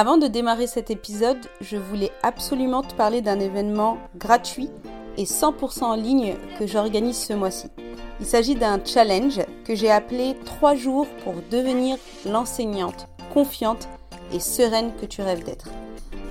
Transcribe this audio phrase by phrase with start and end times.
[0.00, 4.70] Avant de démarrer cet épisode, je voulais absolument te parler d'un événement gratuit
[5.18, 7.68] et 100% en ligne que j'organise ce mois-ci.
[8.18, 13.90] Il s'agit d'un challenge que j'ai appelé 3 jours pour devenir l'enseignante confiante
[14.32, 15.68] et sereine que tu rêves d'être.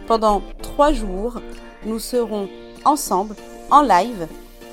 [0.07, 1.39] Pendant 3 jours,
[1.85, 2.49] nous serons
[2.85, 3.35] ensemble,
[3.69, 4.27] en live,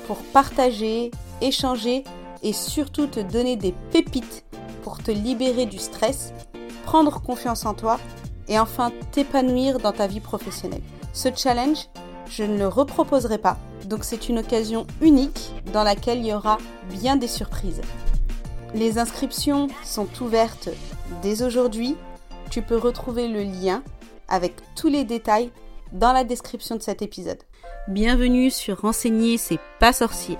[0.07, 1.11] pour partager,
[1.41, 2.03] échanger
[2.41, 4.43] et surtout te donner des pépites
[4.81, 6.33] pour te libérer du stress,
[6.83, 7.99] prendre confiance en toi
[8.47, 10.81] et enfin t'épanouir dans ta vie professionnelle.
[11.13, 11.87] Ce challenge,
[12.29, 16.57] je ne le reproposerai pas, donc c'est une occasion unique dans laquelle il y aura
[16.89, 17.81] bien des surprises.
[18.73, 20.69] Les inscriptions sont ouvertes
[21.21, 21.95] dès aujourd'hui.
[22.51, 23.81] Tu peux retrouver le lien
[24.27, 25.51] avec tous les détails
[25.93, 27.41] dans la description de cet épisode.
[27.87, 30.37] Bienvenue sur Renseigner, c'est pas sorcier,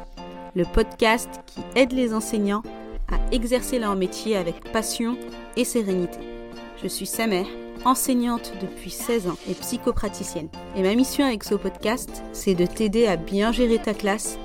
[0.56, 2.64] le podcast qui aide les enseignants
[3.10, 5.18] à exercer leur métier avec passion
[5.56, 6.20] et sérénité.
[6.84, 7.46] Je suis Samer,
[7.86, 10.50] enseignante depuis 16 ans et psychopraticienne.
[10.76, 14.38] Et ma mission avec ce podcast, c'est de t'aider à bien gérer ta classe,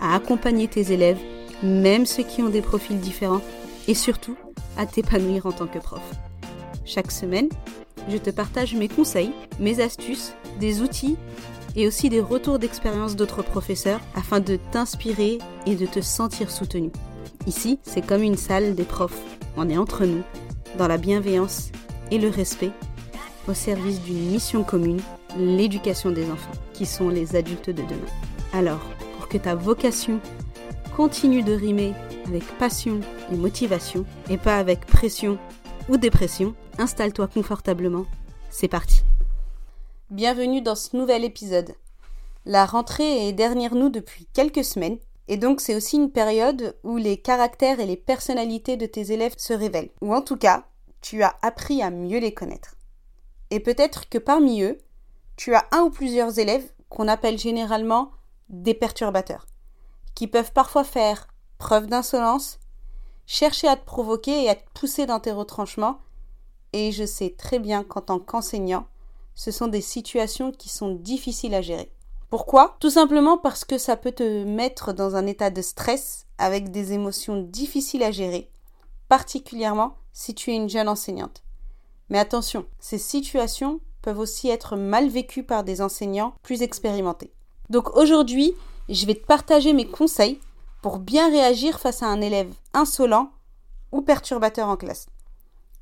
[0.00, 1.18] à accompagner tes élèves,
[1.62, 3.42] même ceux qui ont des profils différents,
[3.88, 4.36] et surtout
[4.76, 6.02] à t'épanouir en tant que prof.
[6.84, 7.48] Chaque semaine,
[8.08, 11.16] je te partage mes conseils, mes astuces, des outils
[11.76, 16.90] et aussi des retours d'expérience d'autres professeurs afin de t'inspirer et de te sentir soutenu.
[17.46, 19.20] Ici, c'est comme une salle des profs.
[19.56, 20.22] On est entre nous,
[20.78, 21.70] dans la bienveillance
[22.10, 22.70] et le respect,
[23.48, 25.00] au service d'une mission commune,
[25.36, 28.12] l'éducation des enfants, qui sont les adultes de demain.
[28.52, 28.80] Alors,
[29.16, 30.20] pour que ta vocation
[30.96, 31.92] continue de rimer
[32.26, 33.00] avec passion
[33.32, 35.38] et motivation, et pas avec pression
[35.88, 38.06] ou dépression, installe-toi confortablement.
[38.50, 39.02] C'est parti.
[40.10, 41.74] Bienvenue dans ce nouvel épisode.
[42.46, 46.96] La rentrée est derrière nous depuis quelques semaines et donc c'est aussi une période où
[46.96, 49.90] les caractères et les personnalités de tes élèves se révèlent.
[50.02, 50.64] Ou en tout cas,
[51.04, 52.76] tu as appris à mieux les connaître.
[53.50, 54.78] Et peut-être que parmi eux,
[55.36, 58.10] tu as un ou plusieurs élèves qu'on appelle généralement
[58.48, 59.44] des perturbateurs,
[60.14, 61.28] qui peuvent parfois faire
[61.58, 62.58] preuve d'insolence,
[63.26, 65.98] chercher à te provoquer et à te pousser dans tes retranchements,
[66.72, 68.86] et je sais très bien qu'en tant qu'enseignant,
[69.34, 71.92] ce sont des situations qui sont difficiles à gérer.
[72.30, 72.76] Pourquoi?
[72.80, 76.94] Tout simplement parce que ça peut te mettre dans un état de stress avec des
[76.94, 78.50] émotions difficiles à gérer,
[79.08, 81.42] particulièrement si tu es une jeune enseignante.
[82.10, 87.32] Mais attention, ces situations peuvent aussi être mal vécues par des enseignants plus expérimentés.
[87.70, 88.54] Donc aujourd'hui,
[88.88, 90.38] je vais te partager mes conseils
[90.82, 93.30] pour bien réagir face à un élève insolent
[93.92, 95.06] ou perturbateur en classe.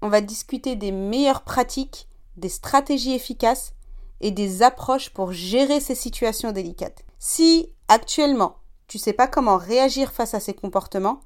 [0.01, 3.75] On va discuter des meilleures pratiques, des stratégies efficaces
[4.21, 7.05] et des approches pour gérer ces situations délicates.
[7.19, 8.57] Si actuellement
[8.93, 11.21] tu sais pas comment réagir face à ces comportements,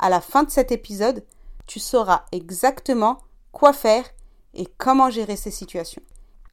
[0.00, 1.24] à la fin de cet épisode,
[1.66, 3.18] tu sauras exactement
[3.52, 4.04] quoi faire
[4.54, 6.02] et comment gérer ces situations.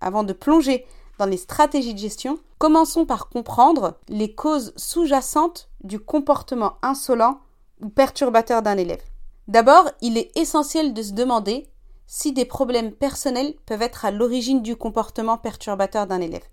[0.01, 0.85] Avant de plonger
[1.17, 7.39] dans les stratégies de gestion, commençons par comprendre les causes sous-jacentes du comportement insolent
[7.81, 9.03] ou perturbateur d'un élève.
[9.47, 11.67] D'abord, il est essentiel de se demander
[12.07, 16.45] si des problèmes personnels peuvent être à l'origine du comportement perturbateur d'un élève.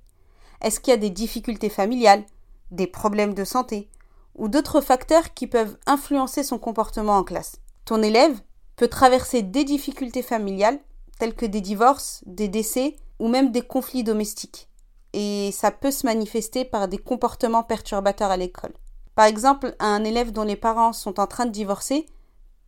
[0.60, 2.24] Est-ce qu'il y a des difficultés familiales,
[2.70, 3.88] des problèmes de santé
[4.34, 7.60] ou d'autres facteurs qui peuvent influencer son comportement en classe?
[7.86, 8.41] Ton élève
[8.74, 10.80] peut traverser des difficultés familiales
[11.20, 14.69] telles que des divorces, des décès ou même des conflits domestiques.
[15.12, 18.74] Et ça peut se manifester par des comportements perturbateurs à l'école.
[19.14, 22.06] Par exemple, un élève dont les parents sont en train de divorcer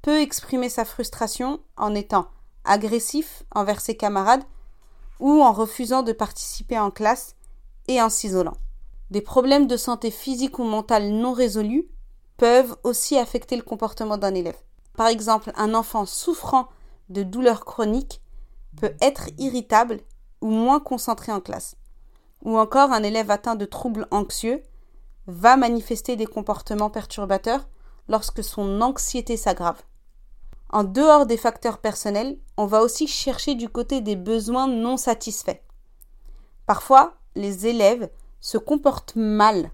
[0.03, 2.29] peut exprimer sa frustration en étant
[2.65, 4.45] agressif envers ses camarades
[5.19, 7.35] ou en refusant de participer en classe
[7.89, 8.57] et en s'isolant.
[9.11, 11.89] Des problèmes de santé physique ou mentale non résolus
[12.37, 14.57] peuvent aussi affecter le comportement d'un élève.
[14.99, 16.67] Par exemple, un enfant souffrant
[17.09, 18.21] de douleurs chroniques
[18.77, 20.01] peut être irritable
[20.41, 21.77] ou moins concentré en classe.
[22.43, 24.61] Ou encore un élève atteint de troubles anxieux
[25.29, 27.69] va manifester des comportements perturbateurs
[28.09, 29.81] lorsque son anxiété s'aggrave.
[30.71, 35.61] En dehors des facteurs personnels, on va aussi chercher du côté des besoins non satisfaits.
[36.67, 38.11] Parfois, les élèves
[38.41, 39.71] se comportent mal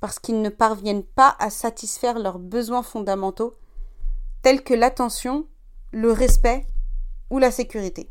[0.00, 3.54] parce qu'ils ne parviennent pas à satisfaire leurs besoins fondamentaux
[4.56, 5.46] que l'attention,
[5.92, 6.66] le respect
[7.30, 8.10] ou la sécurité.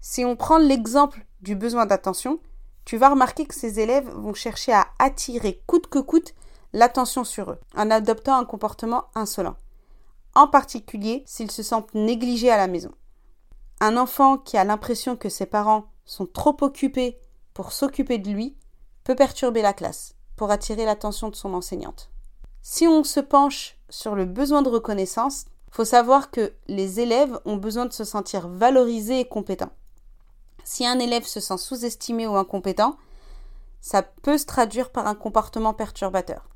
[0.00, 2.40] Si on prend l'exemple du besoin d'attention,
[2.84, 6.34] tu vas remarquer que ces élèves vont chercher à attirer coûte que coûte
[6.72, 9.56] l'attention sur eux en adoptant un comportement insolent
[10.38, 12.92] en particulier s'ils se sentent négligés à la maison.
[13.80, 17.18] Un enfant qui a l'impression que ses parents sont trop occupés
[17.54, 18.56] pour s'occuper de lui
[19.02, 22.10] peut perturber la classe pour attirer l'attention de son enseignante.
[22.62, 27.56] Si on se penche sur le besoin de reconnaissance, faut savoir que les élèves ont
[27.56, 29.72] besoin de se sentir valorisés et compétents.
[30.64, 32.96] Si un élève se sent sous-estimé ou incompétent,
[33.80, 36.48] ça peut se traduire par un comportement perturbateur.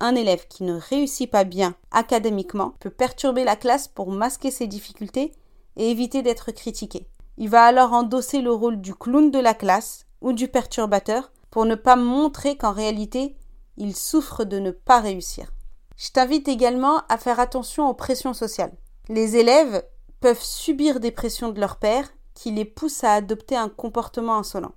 [0.00, 4.66] Un élève qui ne réussit pas bien académiquement peut perturber la classe pour masquer ses
[4.66, 5.32] difficultés
[5.76, 7.06] et éviter d'être critiqué.
[7.36, 11.64] Il va alors endosser le rôle du clown de la classe ou du perturbateur pour
[11.64, 13.36] ne pas montrer qu'en réalité
[13.76, 15.53] il souffre de ne pas réussir.
[15.96, 18.76] Je t'invite également à faire attention aux pressions sociales.
[19.08, 19.84] Les élèves
[20.20, 24.74] peuvent subir des pressions de leur père qui les poussent à adopter un comportement insolent.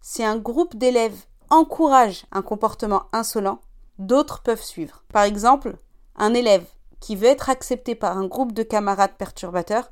[0.00, 3.60] Si un groupe d'élèves encourage un comportement insolent,
[3.98, 5.04] d'autres peuvent suivre.
[5.12, 5.76] Par exemple,
[6.16, 6.64] un élève
[7.00, 9.90] qui veut être accepté par un groupe de camarades perturbateurs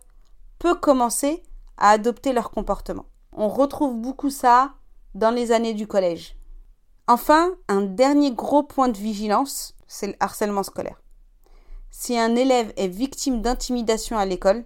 [0.58, 1.43] peut commencer
[1.76, 3.06] à adopter leur comportement.
[3.32, 4.72] On retrouve beaucoup ça
[5.14, 6.37] dans les années du collège.
[7.06, 11.00] Enfin, un dernier gros point de vigilance, c'est le harcèlement scolaire.
[11.90, 14.64] Si un élève est victime d'intimidation à l'école,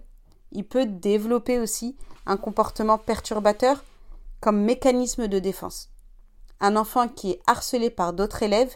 [0.51, 3.83] il peut développer aussi un comportement perturbateur
[4.39, 5.89] comme mécanisme de défense.
[6.59, 8.75] Un enfant qui est harcelé par d'autres élèves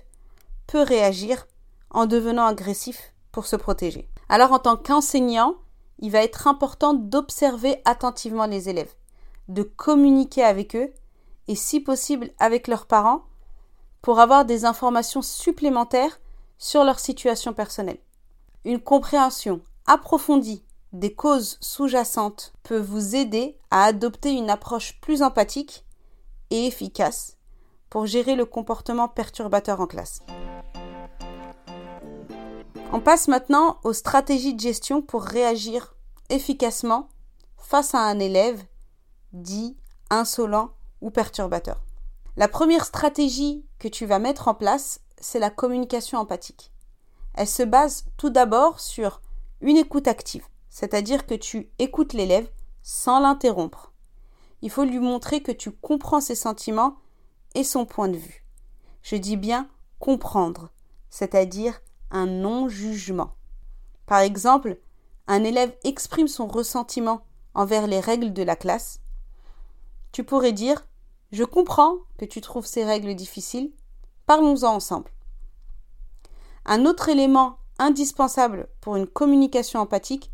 [0.65, 1.45] peut réagir
[1.91, 4.09] en devenant agressif pour se protéger.
[4.29, 5.55] Alors en tant qu'enseignant,
[5.99, 8.93] il va être important d'observer attentivement les élèves,
[9.47, 10.93] de communiquer avec eux
[11.47, 13.23] et si possible avec leurs parents
[14.01, 16.19] pour avoir des informations supplémentaires
[16.57, 17.99] sur leur situation personnelle.
[18.65, 20.63] Une compréhension approfondie
[20.93, 25.85] des causes sous-jacentes peut vous aider à adopter une approche plus empathique
[26.49, 27.37] et efficace
[27.89, 30.21] pour gérer le comportement perturbateur en classe.
[32.93, 35.95] On passe maintenant aux stratégies de gestion pour réagir
[36.29, 37.09] efficacement
[37.57, 38.63] face à un élève
[39.33, 39.77] dit
[40.09, 40.71] insolent
[41.01, 41.83] ou perturbateur.
[42.37, 46.71] La première stratégie que tu vas mettre en place, c'est la communication empathique.
[47.33, 49.21] Elle se base tout d'abord sur
[49.61, 52.49] une écoute active, c'est-à-dire que tu écoutes l'élève
[52.83, 53.93] sans l'interrompre.
[54.61, 56.97] Il faut lui montrer que tu comprends ses sentiments
[57.55, 58.45] et son point de vue.
[59.03, 59.69] Je dis bien
[59.99, 60.69] comprendre,
[61.09, 61.81] c'est-à-dire
[62.11, 63.31] un non-jugement.
[64.05, 64.79] Par exemple,
[65.27, 67.21] un élève exprime son ressentiment
[67.53, 69.01] envers les règles de la classe.
[70.11, 70.87] Tu pourrais dire
[71.31, 73.71] je comprends que tu trouves ces règles difficiles.
[74.27, 75.09] Parlons-en ensemble.
[76.65, 80.29] Un autre élément indispensable pour une communication empathique,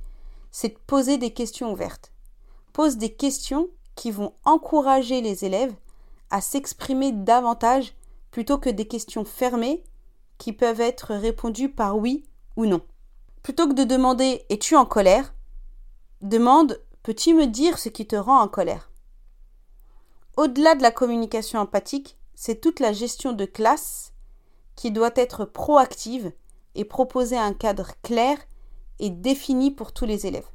[0.51, 2.11] c'est de poser des questions ouvertes.
[2.73, 5.75] Pose des questions qui vont encourager les élèves
[6.31, 7.93] à s'exprimer davantage
[8.31, 9.83] plutôt que des questions fermées
[10.39, 12.23] qui peuvent être répondues par oui
[12.55, 12.81] ou non.
[13.43, 15.35] Plutôt que de demander Es-tu en colère?
[16.21, 18.89] demande Peux-tu me dire ce qui te rend en colère?
[20.35, 24.13] Au-delà de la communication empathique, c'est toute la gestion de classe
[24.75, 26.31] qui doit être proactive
[26.75, 28.37] et proposer un cadre clair
[28.99, 30.47] et défini pour tous les élèves.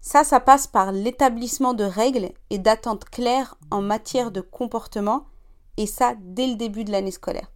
[0.00, 5.26] Ça, ça passe par l'établissement de règles et d'attentes claires en matière de comportement,
[5.76, 7.50] et ça dès le début de l'année scolaire.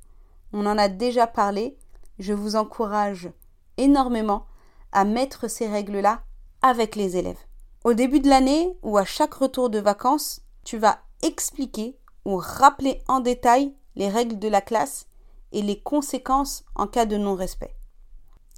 [0.52, 1.76] On en a déjà parlé,
[2.18, 3.30] je vous encourage
[3.76, 4.46] énormément
[4.92, 6.22] à mettre ces règles-là
[6.62, 7.40] avec les élèves.
[7.84, 13.00] Au début de l'année ou à chaque retour de vacances, tu vas expliquer ou rappeler
[13.06, 15.06] en détail les règles de la classe
[15.52, 17.76] et les conséquences en cas de non-respect.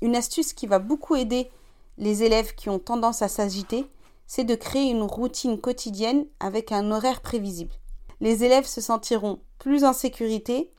[0.01, 1.51] Une astuce qui va beaucoup aider
[1.99, 3.87] les élèves qui ont tendance à s'agiter,
[4.27, 7.75] c'est de créer une routine quotidienne avec un horaire prévisible.
[8.21, 10.73] Les élèves se sentiront plus en sécurité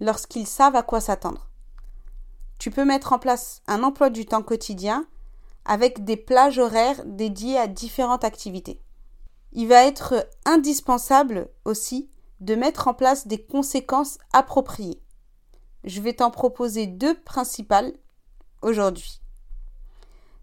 [0.00, 1.48] lorsqu'ils savent à quoi s'attendre.
[2.58, 5.06] Tu peux mettre en place un emploi du temps quotidien
[5.64, 8.82] avec des plages horaires dédiées à différentes activités.
[9.52, 12.10] Il va être indispensable aussi
[12.40, 15.00] de mettre en place des conséquences appropriées.
[15.84, 17.92] Je vais t'en proposer deux principales
[18.62, 19.20] aujourd'hui.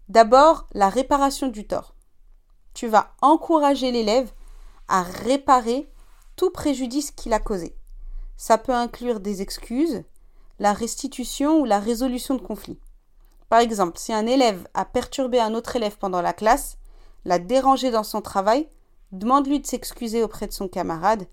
[0.08, 1.94] D'abord, la réparation du tort.
[2.74, 4.30] Tu vas encourager l'élève
[4.88, 5.90] à réparer
[6.36, 7.76] tout préjudice qu'il a causé.
[8.36, 10.04] Ça peut inclure des excuses,
[10.58, 12.80] la restitution ou la résolution de conflits.
[13.48, 16.78] Par exemple, si un élève a perturbé un autre élève pendant la classe,
[17.24, 18.68] l'a dérangé dans son travail,
[19.12, 21.26] demande-lui de s'excuser auprès de son camarade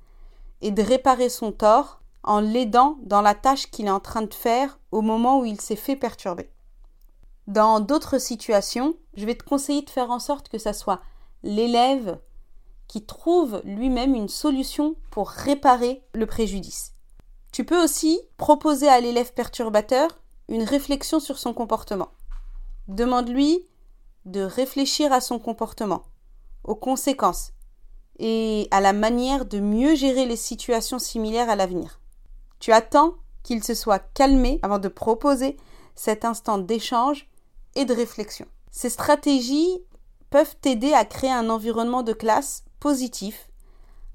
[0.61, 4.33] et de réparer son tort en l'aidant dans la tâche qu'il est en train de
[4.33, 6.49] faire au moment où il s'est fait perturber.
[7.47, 11.01] Dans d'autres situations, je vais te conseiller de faire en sorte que ce soit
[11.43, 12.19] l'élève
[12.87, 16.93] qui trouve lui-même une solution pour réparer le préjudice.
[17.51, 20.09] Tu peux aussi proposer à l'élève perturbateur
[20.47, 22.09] une réflexion sur son comportement.
[22.87, 23.67] Demande-lui
[24.25, 26.03] de réfléchir à son comportement,
[26.63, 27.53] aux conséquences,
[28.19, 31.99] et à la manière de mieux gérer les situations similaires à l'avenir.
[32.59, 35.57] Tu attends qu'il se soit calmé avant de proposer
[35.95, 37.29] cet instant d'échange
[37.75, 38.45] et de réflexion.
[38.71, 39.79] Ces stratégies
[40.29, 43.49] peuvent t'aider à créer un environnement de classe positif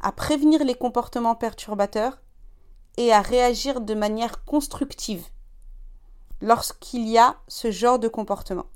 [0.01, 2.21] à prévenir les comportements perturbateurs
[2.99, 5.25] et à réagir de manière constructive
[6.43, 8.67] lorsqu'il y a ce genre de comportement.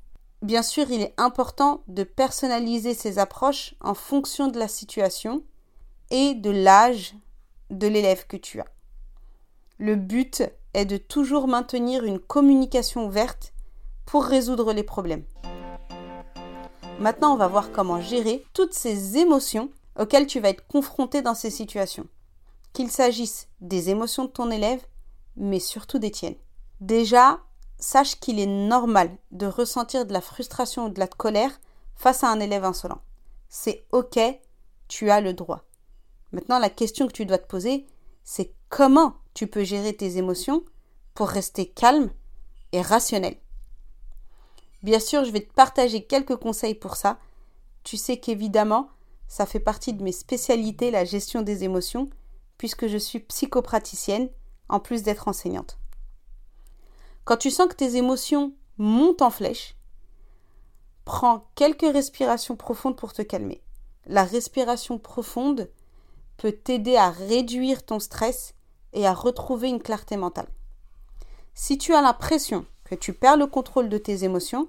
[0.41, 5.43] Bien sûr, il est important de personnaliser ces approches en fonction de la situation
[6.11, 7.13] et de l'âge
[7.69, 8.67] de l'élève que tu as.
[9.77, 10.43] Le but
[10.73, 13.53] est de toujours maintenir une communication ouverte
[14.05, 15.25] pour résoudre les problèmes.
[16.99, 21.33] Maintenant, on va voir comment gérer toutes ces émotions auxquelles tu vas être confronté dans
[21.33, 22.07] ces situations.
[22.73, 24.85] Qu'il s'agisse des émotions de ton élève,
[25.35, 26.35] mais surtout des tiennes.
[26.81, 27.39] Déjà,
[27.79, 31.59] sache qu'il est normal de ressentir de la frustration ou de la colère
[31.95, 33.01] face à un élève insolent.
[33.47, 34.19] C'est ok,
[34.87, 35.65] tu as le droit.
[36.31, 37.87] Maintenant, la question que tu dois te poser,
[38.23, 40.63] c'est comment tu peux gérer tes émotions
[41.15, 42.11] pour rester calme
[42.71, 43.37] et rationnel.
[44.83, 47.17] Bien sûr, je vais te partager quelques conseils pour ça.
[47.83, 48.89] Tu sais qu'évidemment,
[49.27, 52.09] ça fait partie de mes spécialités, la gestion des émotions,
[52.57, 54.29] puisque je suis psychopraticienne,
[54.69, 55.78] en plus d'être enseignante.
[57.29, 59.75] Quand tu sens que tes émotions montent en flèche,
[61.05, 63.61] prends quelques respirations profondes pour te calmer.
[64.07, 65.69] La respiration profonde
[66.37, 68.55] peut t'aider à réduire ton stress
[68.93, 70.47] et à retrouver une clarté mentale.
[71.53, 74.67] Si tu as l'impression que tu perds le contrôle de tes émotions,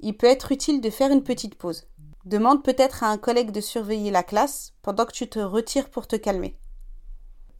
[0.00, 1.86] il peut être utile de faire une petite pause.
[2.26, 6.06] Demande peut-être à un collègue de surveiller la classe pendant que tu te retires pour
[6.06, 6.58] te calmer.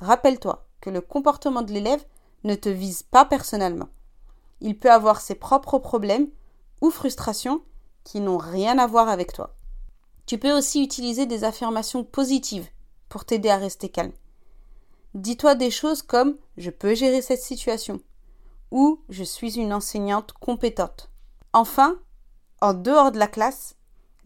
[0.01, 2.05] Rappelle-toi que le comportement de l'élève
[2.45, 3.89] ne te vise pas personnellement.
[4.61, 6.29] Il peut avoir ses propres problèmes
[6.81, 7.63] ou frustrations
[8.05, 9.55] qui n'ont rien à voir avec toi.
[10.27, 12.69] Tu peux aussi utiliser des affirmations positives
[13.09, 14.13] pour t'aider à rester calme.
[15.15, 18.01] Dis-toi des choses comme je peux gérer cette situation
[18.71, 21.11] ou je suis une enseignante compétente.
[21.53, 21.99] Enfin,
[22.61, 23.77] en dehors de la classe,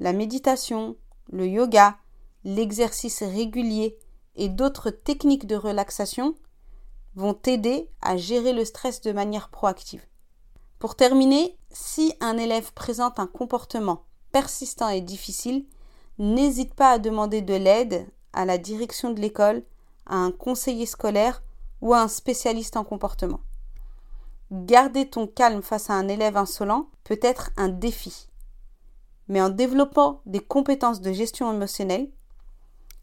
[0.00, 0.96] la méditation,
[1.30, 1.96] le yoga,
[2.44, 3.98] l'exercice régulier
[4.34, 6.34] et d'autres techniques de relaxation
[7.14, 10.04] vont t'aider à gérer le stress de manière proactive.
[10.82, 15.64] Pour terminer, si un élève présente un comportement persistant et difficile,
[16.18, 19.62] n'hésite pas à demander de l'aide à la direction de l'école,
[20.06, 21.44] à un conseiller scolaire
[21.82, 23.38] ou à un spécialiste en comportement.
[24.50, 28.26] Garder ton calme face à un élève insolent peut être un défi.
[29.28, 32.10] Mais en développant des compétences de gestion émotionnelle,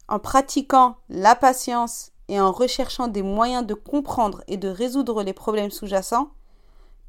[0.06, 5.32] en pratiquant la patience et en recherchant des moyens de comprendre et de résoudre les
[5.32, 6.30] problèmes sous-jacents,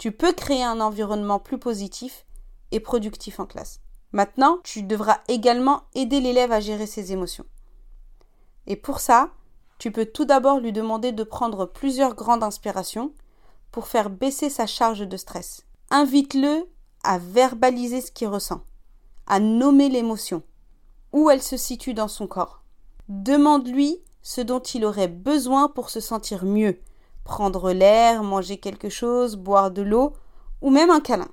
[0.02, 2.26] tu peux créer un environnement plus positif
[2.72, 3.82] et productif en classe.
[4.14, 7.46] Maintenant, tu devras également aider l'élève à gérer ses émotions.
[8.66, 9.30] Et pour ça,
[9.78, 13.14] tu peux tout d'abord lui demander de prendre plusieurs grandes inspirations
[13.72, 15.68] pour faire baisser sa charge de stress.
[15.92, 16.68] Invite-le
[17.04, 18.64] à verbaliser ce qu'il ressent,
[19.28, 20.42] à nommer l'émotion,
[21.14, 22.64] où elle se situe dans son corps.
[23.08, 26.80] Demande-lui ce dont il aurait besoin pour se sentir mieux,
[27.24, 30.14] prendre l'air, manger quelque chose, boire de l'eau
[30.62, 31.30] ou même un câlin.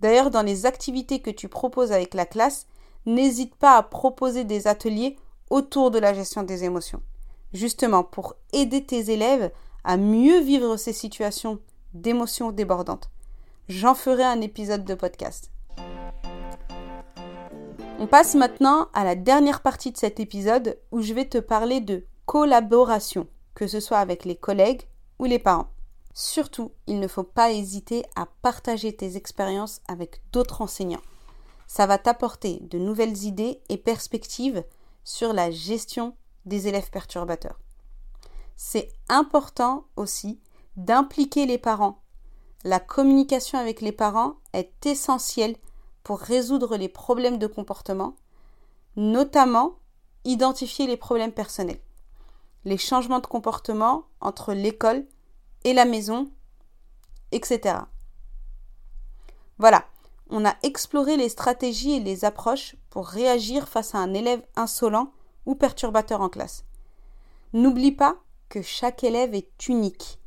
[0.00, 2.66] D'ailleurs, dans les activités que tu proposes avec la classe,
[3.06, 5.16] n'hésite pas à proposer des ateliers
[5.50, 7.02] autour de la gestion des émotions,
[7.52, 9.50] justement pour aider tes élèves
[9.84, 11.58] à mieux vivre ces situations
[11.92, 13.10] d'émotions débordantes.
[13.68, 15.50] J'en ferai un épisode de podcast.
[17.98, 21.80] On passe maintenant à la dernière partie de cet épisode où je vais te parler
[21.80, 24.82] de collaboration que ce soit avec les collègues
[25.18, 25.70] ou les parents.
[26.12, 31.02] Surtout, il ne faut pas hésiter à partager tes expériences avec d'autres enseignants.
[31.66, 34.64] Ça va t'apporter de nouvelles idées et perspectives
[35.02, 36.14] sur la gestion
[36.46, 37.58] des élèves perturbateurs.
[38.56, 40.40] C'est important aussi
[40.76, 42.02] d'impliquer les parents.
[42.62, 45.56] La communication avec les parents est essentielle
[46.04, 48.14] pour résoudre les problèmes de comportement,
[48.96, 49.78] notamment
[50.24, 51.80] identifier les problèmes personnels
[52.64, 55.06] les changements de comportement entre l'école
[55.64, 56.30] et la maison,
[57.32, 57.76] etc.
[59.58, 59.84] Voilà,
[60.30, 65.12] on a exploré les stratégies et les approches pour réagir face à un élève insolent
[65.46, 66.64] ou perturbateur en classe.
[67.52, 68.16] N'oublie pas
[68.48, 70.18] que chaque élève est unique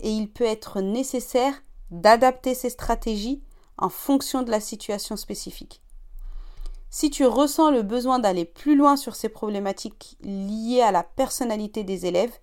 [0.00, 3.42] et il peut être nécessaire d'adapter ses stratégies
[3.76, 5.81] en fonction de la situation spécifique.
[6.94, 11.84] Si tu ressens le besoin d'aller plus loin sur ces problématiques liées à la personnalité
[11.84, 12.38] des élèves,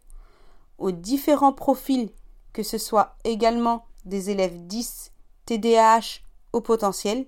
[0.79, 2.12] aux différents profils,
[2.51, 5.12] que ce soit également des élèves 10,
[5.46, 7.27] TDAH au potentiel,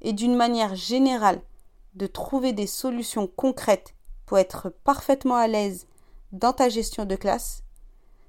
[0.00, 1.42] et d'une manière générale
[1.92, 3.94] de trouver des solutions concrètes
[4.24, 5.86] pour être parfaitement à l'aise
[6.32, 7.64] dans ta gestion de classe,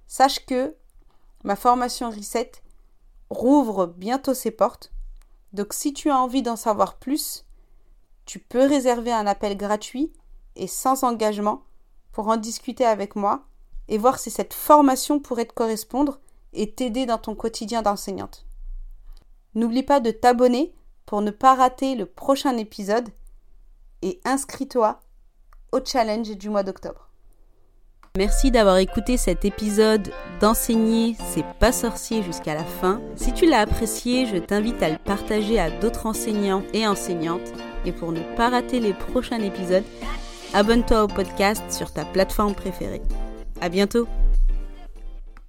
[0.07, 0.75] sache que
[1.45, 2.51] ma formation Reset
[3.29, 4.91] rouvre bientôt ses portes.
[5.53, 7.45] Donc si tu as envie d'en savoir plus,
[8.31, 10.13] tu peux réserver un appel gratuit
[10.55, 11.63] et sans engagement
[12.13, 13.43] pour en discuter avec moi
[13.89, 16.21] et voir si cette formation pourrait te correspondre
[16.53, 18.45] et t'aider dans ton quotidien d'enseignante.
[19.53, 20.73] N'oublie pas de t'abonner
[21.05, 23.09] pour ne pas rater le prochain épisode
[24.01, 25.01] et inscris-toi
[25.73, 27.09] au challenge du mois d'octobre.
[28.17, 30.09] Merci d'avoir écouté cet épisode
[30.39, 33.01] d'enseigner c'est pas sorcier jusqu'à la fin.
[33.17, 37.51] Si tu l'as apprécié, je t'invite à le partager à d'autres enseignants et enseignantes.
[37.85, 39.83] Et pour ne pas rater les prochains épisodes,
[40.53, 43.01] abonne-toi au podcast sur ta plateforme préférée.
[43.59, 44.07] À bientôt!